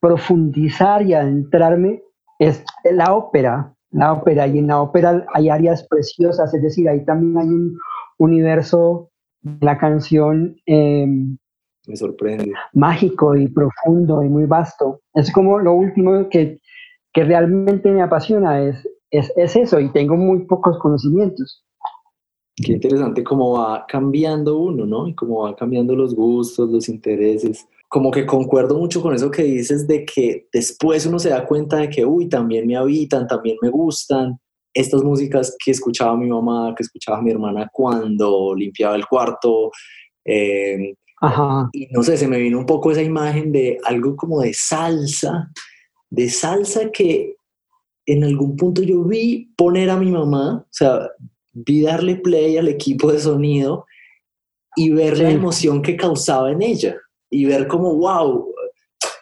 profundizar 0.00 1.02
y 1.02 1.14
adentrarme 1.14 2.02
es 2.38 2.64
la 2.84 3.14
ópera, 3.14 3.74
la 3.92 4.12
ópera. 4.12 4.46
Y 4.46 4.58
en 4.58 4.66
la 4.66 4.80
ópera 4.80 5.24
hay 5.32 5.48
áreas 5.48 5.86
preciosas, 5.88 6.52
es 6.54 6.62
decir, 6.62 6.88
ahí 6.88 7.04
también 7.04 7.38
hay 7.38 7.48
un, 7.48 7.78
universo 8.18 9.10
de 9.40 9.66
la 9.66 9.78
canción 9.78 10.54
em, 10.66 11.36
me 11.88 11.96
sorprende. 11.96 12.52
mágico 12.72 13.34
y 13.34 13.48
profundo 13.48 14.22
y 14.22 14.28
muy 14.28 14.46
vasto. 14.46 15.00
Es 15.14 15.32
como 15.32 15.58
lo 15.58 15.74
último 15.74 16.28
que, 16.28 16.60
que 17.12 17.24
realmente 17.24 17.90
me 17.90 18.02
apasiona, 18.02 18.60
es, 18.62 18.88
es, 19.10 19.32
es, 19.36 19.56
eso, 19.56 19.80
y 19.80 19.90
tengo 19.90 20.16
muy 20.16 20.46
pocos 20.46 20.78
conocimientos. 20.78 21.64
Qué 22.56 22.72
interesante 22.72 23.24
cómo 23.24 23.58
va 23.58 23.86
cambiando 23.88 24.58
uno, 24.58 24.84
¿no? 24.84 25.08
Y 25.08 25.14
cómo 25.14 25.42
va 25.42 25.56
cambiando 25.56 25.96
los 25.96 26.14
gustos, 26.14 26.70
los 26.70 26.88
intereses. 26.88 27.66
Como 27.88 28.10
que 28.10 28.26
concuerdo 28.26 28.78
mucho 28.78 29.00
con 29.00 29.14
eso 29.14 29.30
que 29.30 29.42
dices 29.42 29.86
de 29.86 30.04
que 30.04 30.48
después 30.52 31.06
uno 31.06 31.18
se 31.18 31.30
da 31.30 31.46
cuenta 31.46 31.78
de 31.78 31.88
que, 31.88 32.04
uy, 32.04 32.28
también 32.28 32.66
me 32.66 32.76
habitan, 32.76 33.26
también 33.26 33.56
me 33.62 33.70
gustan, 33.70 34.38
estas 34.74 35.02
músicas 35.02 35.56
que 35.62 35.70
escuchaba 35.70 36.16
mi 36.16 36.28
mamá, 36.28 36.74
que 36.76 36.82
escuchaba 36.82 37.20
mi 37.22 37.30
hermana 37.30 37.68
cuando 37.72 38.54
limpiaba 38.54 38.96
el 38.96 39.06
cuarto. 39.06 39.70
Eh, 40.24 40.94
y 41.72 41.86
no 41.90 42.02
sé, 42.02 42.16
se 42.16 42.28
me 42.28 42.38
vino 42.38 42.58
un 42.58 42.66
poco 42.66 42.90
esa 42.90 43.02
imagen 43.02 43.52
de 43.52 43.78
algo 43.84 44.16
como 44.16 44.40
de 44.40 44.52
salsa, 44.54 45.50
de 46.10 46.28
salsa 46.28 46.90
que 46.90 47.36
en 48.06 48.24
algún 48.24 48.56
punto 48.56 48.82
yo 48.82 49.04
vi 49.04 49.52
poner 49.56 49.88
a 49.90 49.96
mi 49.96 50.10
mamá, 50.10 50.64
o 50.64 50.72
sea, 50.72 51.08
vi 51.52 51.82
darle 51.82 52.16
play 52.16 52.56
al 52.56 52.68
equipo 52.68 53.12
de 53.12 53.20
sonido 53.20 53.86
y 54.76 54.90
ver 54.90 55.18
la 55.18 55.30
emoción 55.30 55.82
que 55.82 55.96
causaba 55.96 56.50
en 56.50 56.62
ella 56.62 56.96
y 57.30 57.44
ver 57.44 57.66
como, 57.66 57.94
wow, 57.94 58.52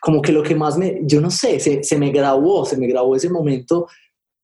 como 0.01 0.23
que 0.23 0.33
lo 0.33 0.43
que 0.43 0.55
más 0.55 0.79
me, 0.79 1.01
yo 1.03 1.21
no 1.21 1.31
sé, 1.31 1.61
se, 1.61 1.83
se 1.83 1.99
me 1.99 2.11
grabó, 2.11 2.65
se 2.65 2.77
me 2.77 2.87
grabó 2.87 3.17
ese 3.17 3.31
momento 3.31 3.87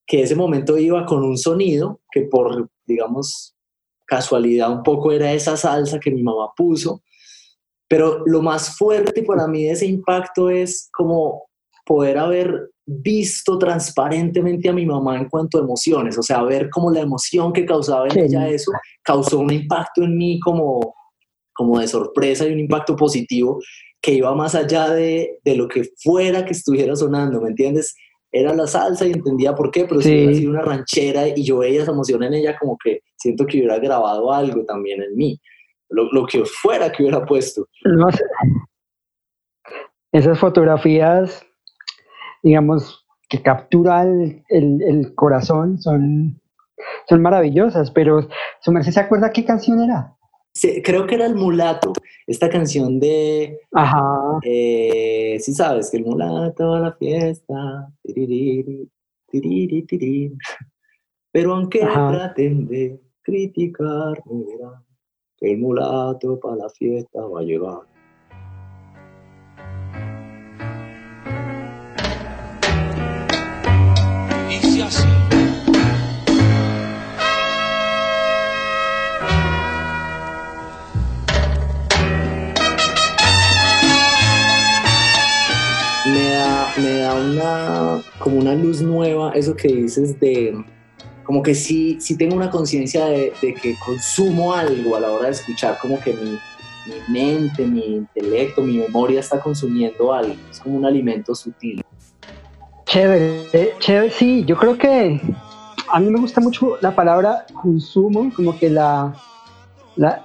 que 0.06 0.22
ese 0.22 0.36
momento 0.36 0.78
iba 0.78 1.04
con 1.04 1.24
un 1.24 1.36
sonido 1.36 2.00
que 2.10 2.22
por, 2.22 2.68
digamos, 2.86 3.56
casualidad 4.06 4.70
un 4.70 4.82
poco 4.82 5.10
era 5.10 5.32
esa 5.32 5.56
salsa 5.56 5.98
que 5.98 6.12
mi 6.12 6.22
mamá 6.22 6.50
puso, 6.56 7.02
pero 7.88 8.22
lo 8.26 8.40
más 8.40 8.76
fuerte 8.76 9.22
para 9.22 9.48
mí 9.48 9.64
de 9.64 9.72
ese 9.72 9.86
impacto 9.86 10.48
es 10.48 10.88
como 10.92 11.48
poder 11.84 12.18
haber 12.18 12.70
visto 12.86 13.58
transparentemente 13.58 14.68
a 14.68 14.72
mi 14.72 14.86
mamá 14.86 15.18
en 15.18 15.28
cuanto 15.28 15.58
a 15.58 15.62
emociones, 15.62 16.16
o 16.16 16.22
sea, 16.22 16.42
ver 16.42 16.70
cómo 16.70 16.90
la 16.90 17.00
emoción 17.00 17.52
que 17.52 17.66
causaba 17.66 18.06
en 18.08 18.18
ella 18.18 18.48
eso 18.48 18.70
causó 19.02 19.40
un 19.40 19.52
impacto 19.52 20.02
en 20.02 20.16
mí 20.16 20.38
como, 20.38 20.94
como 21.52 21.80
de 21.80 21.88
sorpresa 21.88 22.46
y 22.46 22.52
un 22.52 22.60
impacto 22.60 22.94
positivo 22.94 23.60
que 24.00 24.12
iba 24.12 24.32
más 24.34 24.54
allá 24.54 24.90
de, 24.90 25.40
de 25.44 25.56
lo 25.56 25.66
que 25.66 25.82
fuera 26.02 26.44
que 26.44 26.52
estuviera 26.52 26.94
sonando, 26.94 27.40
¿me 27.40 27.48
entiendes? 27.48 27.96
era 28.32 28.54
la 28.54 28.66
salsa 28.66 29.06
y 29.06 29.12
entendía 29.12 29.54
por 29.54 29.70
qué, 29.70 29.84
pero 29.84 30.00
si 30.00 30.10
hubiera 30.10 30.34
sido 30.34 30.50
una 30.50 30.62
ranchera 30.62 31.28
y 31.28 31.42
yo 31.42 31.58
veía 31.58 31.82
esa 31.82 31.92
emoción 31.92 32.22
en 32.22 32.34
ella, 32.34 32.56
como 32.58 32.76
que 32.82 33.00
siento 33.16 33.46
que 33.46 33.58
hubiera 33.58 33.78
grabado 33.78 34.32
algo 34.32 34.64
también 34.64 35.02
en 35.02 35.14
mí, 35.16 35.40
lo, 35.88 36.10
lo 36.12 36.26
que 36.26 36.44
fuera 36.44 36.90
que 36.90 37.02
hubiera 37.02 37.24
puesto. 37.24 37.68
Esas 40.12 40.38
fotografías, 40.38 41.46
digamos, 42.46 43.04
que 43.28 43.42
capturan 43.42 44.44
el, 44.48 44.80
el, 44.80 45.14
corazón 45.16 45.82
son, 45.82 46.40
son 47.08 47.20
maravillosas, 47.20 47.90
pero 47.90 48.28
su 48.60 48.70
merced 48.70 48.92
se 48.92 49.00
acuerda 49.00 49.32
qué 49.32 49.44
canción 49.44 49.82
era? 49.82 50.12
creo 50.84 51.06
que 51.06 51.16
era 51.16 51.26
el 51.26 51.34
mulato, 51.34 51.92
esta 52.26 52.48
canción 52.48 52.98
de... 53.00 53.58
Ajá. 53.72 54.38
Eh, 54.42 55.36
sí 55.40 55.52
sabes, 55.52 55.90
que 55.90 55.98
el 55.98 56.04
mulato 56.04 56.72
a 56.72 56.80
la 56.80 56.92
fiesta. 56.92 57.92
Pero 61.32 61.52
aunque 61.52 61.80
traten 61.80 62.68
de 62.68 62.98
criticar, 63.22 64.22
que 65.36 65.52
el 65.52 65.58
mulato 65.58 66.38
para 66.38 66.56
la 66.56 66.68
fiesta 66.70 67.20
va 67.20 67.40
a 67.40 67.42
llegar. 67.42 67.95
Me 86.80 86.98
da 86.98 87.14
una, 87.14 88.02
como 88.18 88.36
una 88.36 88.54
luz 88.54 88.80
nueva 88.82 89.32
eso 89.32 89.54
que 89.54 89.68
dices 89.68 90.18
de, 90.20 90.64
como 91.24 91.42
que 91.42 91.54
sí, 91.54 91.98
sí 92.00 92.16
tengo 92.16 92.36
una 92.36 92.50
conciencia 92.50 93.06
de, 93.06 93.32
que 93.40 93.74
consumo 93.84 94.52
algo 94.52 94.96
a 94.96 95.00
la 95.00 95.10
hora 95.10 95.26
de 95.26 95.32
escuchar, 95.32 95.78
como 95.80 95.98
que 96.00 96.12
mi, 96.12 96.38
mi, 96.86 97.00
mente, 97.08 97.66
mi 97.66 97.96
intelecto, 97.96 98.62
mi 98.62 98.78
memoria 98.78 99.20
está 99.20 99.40
consumiendo 99.40 100.12
algo, 100.12 100.36
es 100.50 100.60
como 100.60 100.76
un 100.76 100.86
alimento 100.86 101.34
sutil. 101.34 101.82
Chévere, 102.84 103.74
chévere, 103.80 104.10
sí, 104.10 104.44
yo 104.46 104.56
creo 104.56 104.78
que 104.78 105.20
a 105.88 106.00
mí 106.00 106.10
me 106.10 106.20
gusta 106.20 106.40
mucho 106.40 106.78
la 106.80 106.94
palabra 106.94 107.46
consumo, 107.60 108.30
como 108.34 108.56
que 108.56 108.70
la, 108.70 109.14
la, 109.96 110.24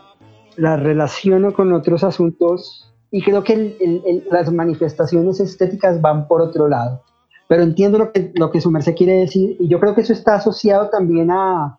la 0.55 0.77
relaciono 0.77 1.53
con 1.53 1.73
otros 1.73 2.03
asuntos 2.03 2.90
y 3.11 3.21
creo 3.21 3.43
que 3.43 4.23
las 4.31 4.51
manifestaciones 4.51 5.39
estéticas 5.41 6.01
van 6.01 6.27
por 6.27 6.41
otro 6.41 6.69
lado. 6.69 7.03
Pero 7.47 7.63
entiendo 7.63 7.97
lo 7.97 8.13
que, 8.13 8.31
lo 8.35 8.49
que 8.49 8.61
su 8.61 8.71
merced 8.71 8.95
quiere 8.95 9.19
decir 9.19 9.57
y 9.59 9.67
yo 9.67 9.79
creo 9.81 9.93
que 9.93 10.01
eso 10.01 10.13
está 10.13 10.35
asociado 10.35 10.89
también 10.89 11.29
a, 11.29 11.77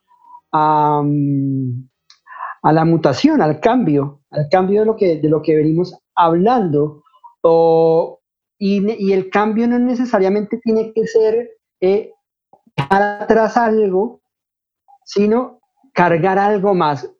a, 0.52 1.02
la 2.62 2.84
mutación, 2.84 3.40
al 3.40 3.60
cambio, 3.60 4.20
al 4.30 4.48
cambio 4.50 4.80
de 4.80 4.86
lo 4.86 4.96
que, 4.96 5.18
de 5.18 5.28
lo 5.30 5.40
que 5.40 5.56
venimos 5.56 5.98
hablando. 6.14 7.02
O, 7.40 8.20
y, 8.58 8.86
y, 9.02 9.12
el 9.12 9.30
cambio 9.30 9.66
no 9.66 9.78
necesariamente 9.78 10.60
tiene 10.62 10.92
que 10.92 11.06
ser 11.06 11.48
eh, 11.80 12.12
dejar 12.76 13.22
atrás 13.22 13.56
algo, 13.56 14.20
sino 15.04 15.60
cargar 15.92 16.38
algo 16.38 16.74
más, 16.74 17.10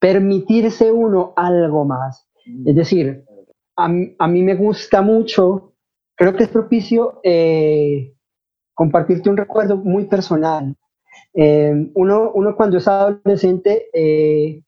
permitirse 0.00 0.90
uno 0.90 1.34
algo 1.36 1.84
más. 1.84 2.26
Es 2.64 2.74
decir, 2.74 3.27
a, 3.78 4.26
mí 4.26 4.42
me 4.42 4.56
gusta 4.56 5.02
mucho, 5.02 5.74
creo 6.16 6.34
que 6.34 6.44
es 6.44 6.48
propicio 6.48 7.20
eh, 7.22 8.12
compartirte 8.74 9.30
un 9.30 9.36
recuerdo 9.36 9.76
muy 9.76 10.06
personal. 10.06 10.76
Eh, 11.32 11.90
uno, 11.94 12.32
uno, 12.34 12.56
cuando 12.56 12.78
es 12.78 12.88
adolescente, 12.88 13.86
eh, 13.92 14.62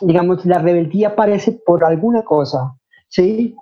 digamos, 0.00 0.44
la 0.46 0.58
rebeldía 0.58 1.08
aparece 1.08 1.60
por 1.64 1.84
alguna 1.84 2.22
cosa, 2.22 2.76
¿sí? 3.08 3.54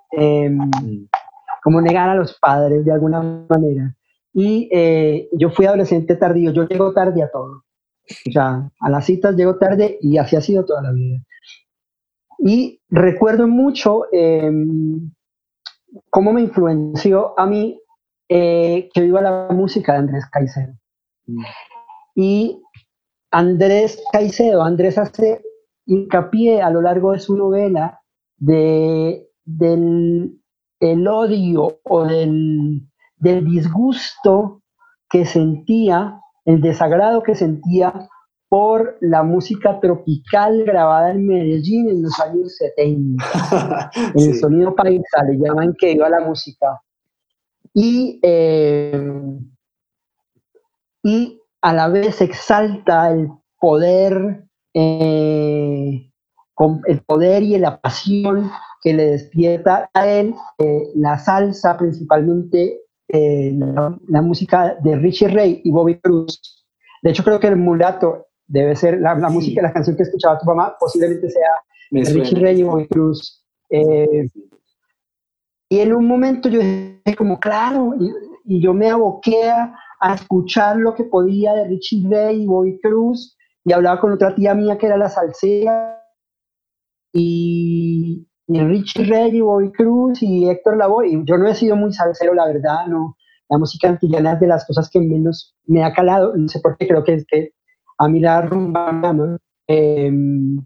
Como 1.63 1.81
negar 1.83 2.09
a 2.09 2.15
los 2.15 2.39
padres 2.39 2.85
de 2.85 2.93
alguna 2.93 3.47
manera. 3.49 3.95
Y 4.33 4.71
yo 5.33 5.51
fui 5.51 5.67
adolescente 5.67 6.17
tardío, 6.17 6.51
yo 6.51 6.67
llego 6.67 6.93
tarde 6.95 7.23
a 7.23 7.31
todo. 7.31 7.65
O 8.29 8.33
sea, 8.33 8.71
a 8.81 8.91
las 8.91 9.05
citas 9.05 9.37
llego 9.37 9.59
tarde 9.59 9.99
y 10.01 10.17
así 10.17 10.35
ha 10.37 10.41
sido 10.41 10.65
toda 10.65 10.83
la 10.83 10.93
vida. 10.93 11.21
Y 12.47 12.83
recuerdo 12.91 13.49
mucho 13.49 14.03
em, 14.13 15.11
cómo 16.11 16.35
me 16.35 16.43
influenció 16.43 17.39
a 17.41 17.47
mí 17.47 17.81
eh, 18.29 18.91
que 18.93 19.01
viva 19.01 19.23
la 19.23 19.49
música 19.51 19.95
de 19.95 19.99
Andrés 20.01 20.27
Caicedo. 20.31 20.75
Mm. 21.27 21.45
Y 22.17 22.63
Andrés 23.31 24.05
Caicedo, 24.13 24.63
Andrés 24.63 24.99
hace 24.99 25.43
hincapié 25.87 26.61
a 26.61 26.69
lo 26.69 26.83
largo 26.83 27.13
de 27.13 27.21
su 27.21 27.35
novela 27.35 28.03
de, 28.37 29.27
del 29.47 30.39
el 30.81 31.09
odio 31.09 31.81
o 31.83 32.05
del, 32.05 32.87
del 33.17 33.47
disgusto 33.47 34.61
que 35.09 35.25
sentía, 35.25 36.21
el 36.45 36.61
desagrado 36.61 37.23
que 37.23 37.35
sentía 37.35 38.11
por 38.55 38.99
la 39.01 39.25
música 39.25 39.81
tropical 39.81 40.63
grabada 40.63 41.11
en 41.11 41.27
Medellín 41.27 41.89
en 41.89 42.05
los 42.05 42.21
años 42.21 42.57
70. 42.57 43.25
en 44.15 44.21
el 44.29 44.35
sonido 44.37 44.77
paisa 44.77 45.25
le 45.29 45.39
llaman 45.39 45.75
que 45.77 45.91
iba 45.91 46.09
la 46.09 46.21
música. 46.21 46.81
Y, 47.73 48.21
eh, 48.23 49.11
y 51.03 51.41
a 51.63 51.73
la 51.73 51.89
vez 51.89 52.21
exalta 52.21 53.11
el 53.11 53.29
poder, 53.59 54.45
eh, 54.73 56.09
el 56.87 57.03
poder 57.05 57.43
y 57.43 57.59
la 57.59 57.81
pasión 57.81 58.53
que 58.81 58.95
le 58.95 59.07
despierta 59.07 59.91
a 59.93 60.07
él 60.07 60.33
eh, 60.59 60.93
la 60.95 61.19
salsa, 61.19 61.77
principalmente 61.77 62.83
la, 63.09 63.99
la, 64.07 64.23
música 64.23 64.77
de 64.81 64.95
Richie 64.95 65.27
Ray 65.27 65.61
y 65.65 65.73
Bobby 65.73 65.99
Cruz. 65.99 66.65
De 67.03 67.11
hecho, 67.11 67.25
creo 67.25 67.41
que 67.41 67.49
el 67.49 67.57
mulato 67.57 68.29
debe 68.47 68.77
ser 68.77 69.01
la, 69.01 69.15
la 69.15 69.29
música, 69.29 69.63
la 69.63 69.73
canción 69.73 69.97
que 69.97 70.03
escuchaba 70.03 70.39
tu 70.39 70.47
mamá, 70.47 70.77
posiblemente 70.79 71.31
sea 71.31 71.51
Richie 71.91 72.41
Ray 72.41 72.61
y 72.61 72.63
Bobby 72.63 72.87
Cruz. 72.89 73.45
Eh, 73.71 74.29
y 75.69 75.81
en 75.81 75.93
un 75.93 76.07
momento 76.07 76.49
yo 76.49 76.61
dije 76.61 77.17
como, 77.17 77.41
claro, 77.41 77.95
y, 78.45 78.61
yo 78.61 78.75
me 78.75 78.91
aboqué 78.91 79.51
a, 79.51 79.75
escuchar 80.15 80.77
lo 80.77 80.95
que 80.95 81.05
podía 81.05 81.55
de 81.55 81.67
Richie 81.67 82.07
Ray 82.11 82.43
y 82.43 82.47
Bobby 82.47 82.79
Cruz, 82.81 83.37
y 83.65 83.73
hablaba 83.73 84.01
con 84.01 84.13
otra 84.13 84.35
tía 84.35 84.55
mía 84.55 84.77
que 84.77 84.87
era 84.87 84.99
la 84.99 85.09
salsera, 85.09 85.99
y, 87.11 88.29
y 88.47 88.61
Richie 88.61 89.05
Ray 89.05 89.37
y 89.37 89.41
Bobby 89.41 89.73
Cruz 89.73 90.23
y 90.23 90.49
Héctor 90.49 90.77
Lavoe, 90.77 91.09
y 91.09 91.25
yo 91.25 91.39
no 91.39 91.49
he 91.49 91.55
sido 91.55 91.75
muy 91.75 91.93
salsero, 91.95 92.35
la 92.35 92.47
verdad, 92.47 92.87
no, 92.87 93.17
la 93.49 93.57
música 93.57 93.89
antillana 93.89 94.35
es 94.35 94.41
de 94.41 94.47
las 94.47 94.67
cosas 94.67 94.91
que 94.91 95.01
menos 95.01 95.57
me 95.67 95.83
ha 95.83 95.95
calado, 95.95 96.37
no 96.37 96.49
sé 96.49 96.61
por 96.61 96.77
qué, 96.77 96.87
creo 96.87 97.03
que 97.03 97.15
es 97.15 97.25
que 97.27 97.53
a 98.05 98.09
mí 98.09 98.21
la 98.21 98.43
rumba, 98.43 99.39
em, 99.67 100.65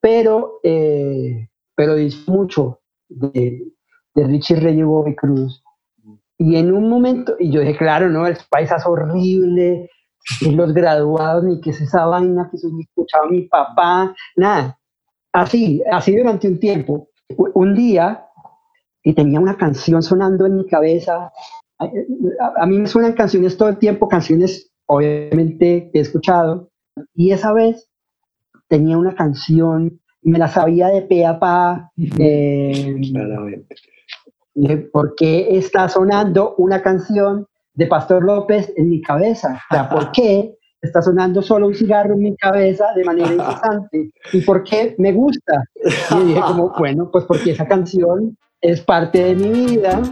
pero, 0.00 0.60
eh, 0.62 1.48
pero 1.74 1.94
mucho 2.26 2.80
de, 3.08 3.62
de 4.14 4.24
Richie 4.24 4.56
Rey 4.56 4.78
y 4.78 4.82
Bobby 4.82 5.14
Cruz. 5.14 5.62
Y 6.36 6.56
en 6.56 6.72
un 6.72 6.88
momento, 6.88 7.34
y 7.38 7.50
yo 7.50 7.60
dije, 7.60 7.76
claro, 7.76 8.08
no, 8.08 8.26
el 8.26 8.36
país 8.50 8.70
es 8.70 8.86
horrible, 8.86 9.90
y 10.40 10.50
los 10.50 10.72
graduados, 10.72 11.44
ni 11.44 11.60
que 11.60 11.70
es 11.70 11.80
esa 11.80 12.06
vaina 12.06 12.48
que 12.50 12.56
escuchaba 12.56 13.28
mi 13.28 13.42
papá, 13.42 14.14
nada. 14.36 14.78
Así, 15.32 15.82
así 15.90 16.16
durante 16.16 16.48
un 16.48 16.60
tiempo. 16.60 17.08
Un 17.54 17.74
día, 17.74 18.26
y 19.02 19.14
tenía 19.14 19.40
una 19.40 19.56
canción 19.56 20.02
sonando 20.02 20.46
en 20.46 20.56
mi 20.56 20.66
cabeza. 20.66 21.32
A, 21.78 21.90
a, 22.56 22.66
mí 22.66 22.78
me 22.78 22.86
suenan 22.86 23.12
canciones 23.12 23.56
todo 23.56 23.68
el 23.68 23.78
tiempo, 23.78 24.08
canciones 24.08 24.67
obviamente 24.88 25.90
he 25.92 26.00
escuchado, 26.00 26.70
y 27.14 27.30
esa 27.30 27.52
vez 27.52 27.88
tenía 28.68 28.98
una 28.98 29.14
canción, 29.14 30.00
me 30.22 30.38
la 30.38 30.48
sabía 30.48 30.88
de 30.88 31.02
pe 31.02 31.24
a 31.24 31.38
pa, 31.38 31.92
eh, 32.18 32.96
¿por 34.92 35.14
qué 35.14 35.56
está 35.56 35.88
sonando 35.88 36.54
una 36.56 36.82
canción 36.82 37.46
de 37.74 37.86
Pastor 37.86 38.24
López 38.24 38.72
en 38.76 38.90
mi 38.90 39.00
cabeza? 39.00 39.60
O 39.70 39.74
sea, 39.74 39.88
¿por 39.88 40.10
qué 40.12 40.56
está 40.80 41.02
sonando 41.02 41.42
solo 41.42 41.66
un 41.66 41.74
cigarro 41.74 42.14
en 42.14 42.20
mi 42.20 42.36
cabeza 42.36 42.86
de 42.94 43.04
manera 43.04 43.32
incesante? 43.32 44.10
¿Y 44.32 44.40
por 44.40 44.64
qué 44.64 44.94
me 44.98 45.12
gusta? 45.12 45.62
Y 46.20 46.26
dije 46.26 46.40
como, 46.40 46.72
bueno, 46.78 47.10
pues 47.10 47.24
porque 47.24 47.52
esa 47.52 47.66
canción 47.66 48.36
es 48.60 48.80
parte 48.80 49.22
de 49.22 49.34
mi 49.34 49.66
vida. 49.66 50.02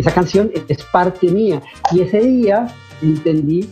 Esa 0.00 0.12
canción 0.12 0.50
es 0.68 0.82
parte 0.84 1.28
mía. 1.28 1.62
Y 1.92 2.00
ese 2.00 2.20
día 2.20 2.68
entendí 3.02 3.68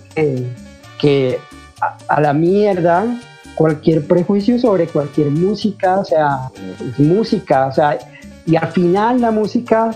que, 0.98 1.38
a, 1.80 2.20
la 2.20 2.32
mierda 2.32 3.06
cualquier 3.54 4.06
prejuicio 4.06 4.58
sobre 4.58 4.86
cualquier 4.86 5.30
música, 5.30 5.98
o 5.98 6.04
sea, 6.04 6.50
es 6.80 6.98
música, 6.98 7.66
o 7.66 7.72
sea, 7.72 7.98
y 8.46 8.56
al 8.56 8.68
final 8.68 9.20
la 9.20 9.30
música 9.30 9.90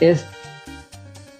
es, 0.00 0.24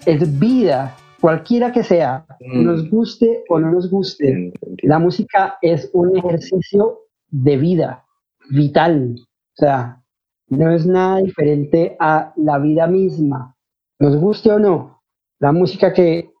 es 0.05 0.39
vida, 0.39 0.95
cualquiera 1.19 1.71
que 1.71 1.83
sea, 1.83 2.25
mm. 2.39 2.63
nos 2.63 2.89
guste 2.89 3.43
o 3.49 3.59
no 3.59 3.71
nos 3.71 3.89
guste, 3.89 4.53
la 4.83 4.99
música 4.99 5.57
es 5.61 5.89
un 5.93 6.17
ejercicio 6.17 6.99
de 7.29 7.57
vida, 7.57 8.05
vital, 8.49 9.15
o 9.19 9.55
sea, 9.55 10.01
no 10.49 10.71
es 10.71 10.85
nada 10.85 11.17
diferente 11.17 11.97
a 11.99 12.31
la 12.37 12.59
vida 12.59 12.87
misma 12.87 13.54
nos 13.99 14.17
guste 14.17 14.51
o 14.51 14.59
no, 14.59 15.03
la 15.39 15.51
música 15.51 15.93
que, 15.93 16.31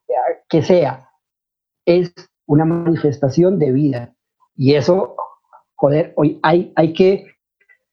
que 0.49 0.61
sea, 0.61 1.09
es 1.85 2.13
una 2.47 2.65
manifestación 2.65 3.59
de 3.59 3.71
vida. 3.71 4.15
Y 4.55 4.75
eso, 4.75 5.15
joder, 5.75 6.13
hoy 6.15 6.39
hay, 6.43 6.71
hay, 6.75 6.93
que, 6.93 7.25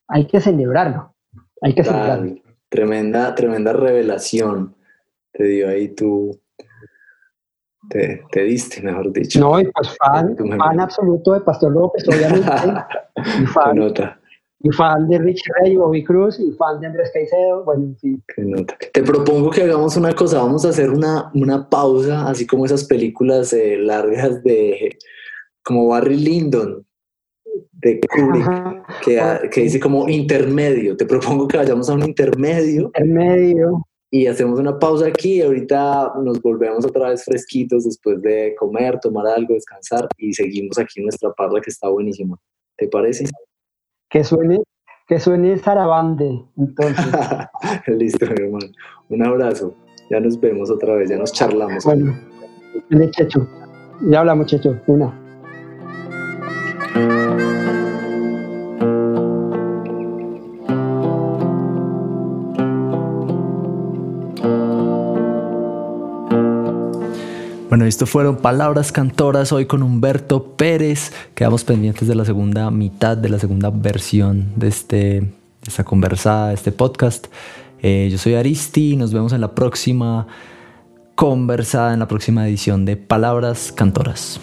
hay 0.09 0.27
que 0.27 0.41
celebrarlo. 0.41 1.15
Hay 1.61 1.75
que 1.75 1.85
celebrarlo. 1.85 2.37
Tremenda, 2.69 3.35
tremenda 3.35 3.73
revelación 3.73 4.75
te 5.33 5.45
dio 5.45 5.69
ahí 5.69 5.89
tú. 5.89 6.39
Te, 7.89 8.23
te, 8.31 8.43
diste, 8.45 8.81
mejor 8.81 9.13
dicho. 9.13 9.41
No, 9.41 9.59
y 9.59 9.65
pues 9.73 9.97
fan, 9.99 10.37
fan 10.37 10.81
absoluto 10.81 11.33
de 11.33 11.41
Pastor 11.41 11.73
López, 11.73 12.07
obviamente. 12.09 12.51
y 13.43 13.47
fan, 13.47 13.77
nota. 13.77 14.21
Y 14.65 14.71
fan 14.71 15.09
de 15.09 15.19
Rich 15.19 15.43
Ray, 15.59 15.77
Bobby 15.77 16.05
Cruz, 16.05 16.39
y 16.39 16.53
fan 16.53 16.81
de 16.81 16.87
Andrés 16.87 17.11
Caicedo, 17.13 17.65
bueno, 17.65 17.85
en 17.85 17.97
fin. 17.97 18.25
Te 18.93 19.03
propongo 19.03 19.51
que 19.51 19.63
hagamos 19.63 19.97
una 19.97 20.15
cosa, 20.15 20.39
vamos 20.39 20.65
a 20.65 20.69
hacer 20.69 20.91
una, 20.91 21.31
una 21.35 21.69
pausa, 21.69 22.29
así 22.29 22.47
como 22.47 22.65
esas 22.65 22.85
películas 22.85 23.53
eh, 23.53 23.77
largas 23.77 24.43
de, 24.45 24.97
como 25.65 25.89
Barry 25.89 26.17
Lyndon, 26.17 26.87
de 27.73 28.01
Kubrick, 28.01 29.03
que, 29.05 29.51
que, 29.51 29.63
dice 29.63 29.81
como 29.81 30.09
intermedio. 30.09 30.97
Te 30.97 31.07
propongo 31.07 31.49
que 31.49 31.57
vayamos 31.57 31.91
a 31.91 31.95
un 31.95 32.05
intermedio. 32.05 32.93
Intermedio. 32.97 33.85
Y 34.15 34.27
hacemos 34.27 34.61
una 34.61 34.79
pausa 34.79 35.07
aquí 35.07 35.37
y 35.37 35.41
ahorita 35.41 36.13
nos 36.23 36.41
volvemos 36.43 36.85
otra 36.85 37.09
vez 37.09 37.25
fresquitos 37.25 37.85
después 37.85 38.21
de 38.21 38.55
comer, 38.59 39.01
tomar 39.01 39.27
algo, 39.27 39.55
descansar 39.55 40.07
y 40.19 40.35
seguimos 40.35 40.79
aquí 40.79 41.01
nuestra 41.01 41.33
parla 41.33 41.63
que 41.63 41.71
está 41.71 41.89
buenísima. 41.89 42.39
¿Te 42.77 42.89
parece? 42.89 43.25
Que 44.13 44.23
suene, 44.25 44.63
que 45.09 45.19
suene 45.19 45.57
Sarabande, 45.57 46.45
entonces. 46.59 47.07
Listo, 47.87 48.27
hermano. 48.27 48.67
Un 49.09 49.27
abrazo. 49.27 49.75
Ya 50.11 50.21
nos 50.21 50.39
vemos 50.39 50.71
otra 50.71 50.95
vez, 50.97 51.09
ya 51.09 51.17
nos 51.17 51.33
charlamos. 51.33 51.83
Bueno, 51.85 52.15
Checho. 53.13 53.49
Ya 54.11 54.21
hablamos, 54.21 54.49
Checho. 54.49 54.79
Una. 54.87 55.19
Bueno, 67.83 67.89
esto 67.89 68.07
fueron 68.07 68.37
Palabras 68.37 68.93
Cantoras 68.93 69.51
hoy 69.51 69.67
con 69.67 69.83
Humberto 69.83 70.55
Pérez. 70.57 71.13
Quedamos 71.35 71.65
pendientes 71.65 72.07
de 72.07 72.15
la 72.15 72.25
segunda 72.25 72.71
mitad, 72.71 73.17
de 73.17 73.29
la 73.29 73.41
segunda 73.41 73.71
versión 73.71 74.53
de, 74.55 74.69
este, 74.69 75.33
esta 75.67 75.83
conversada, 75.83 76.51
de 76.51 76.55
este 76.55 76.71
podcast. 76.71 77.27
Eh, 77.81 78.09
yo 78.09 78.19
soy 78.19 78.35
Aristi 78.35 78.93
y 78.93 78.97
nos 78.97 79.13
vemos 79.13 79.33
en 79.33 79.41
la 79.41 79.57
próxima 79.57 80.29
conversada, 81.17 81.93
en 81.93 81.99
la 81.99 82.07
próxima 82.07 82.47
edición 82.47 82.85
de 82.85 82.97
Palabras 82.97 83.73
Cantoras. 83.73 84.39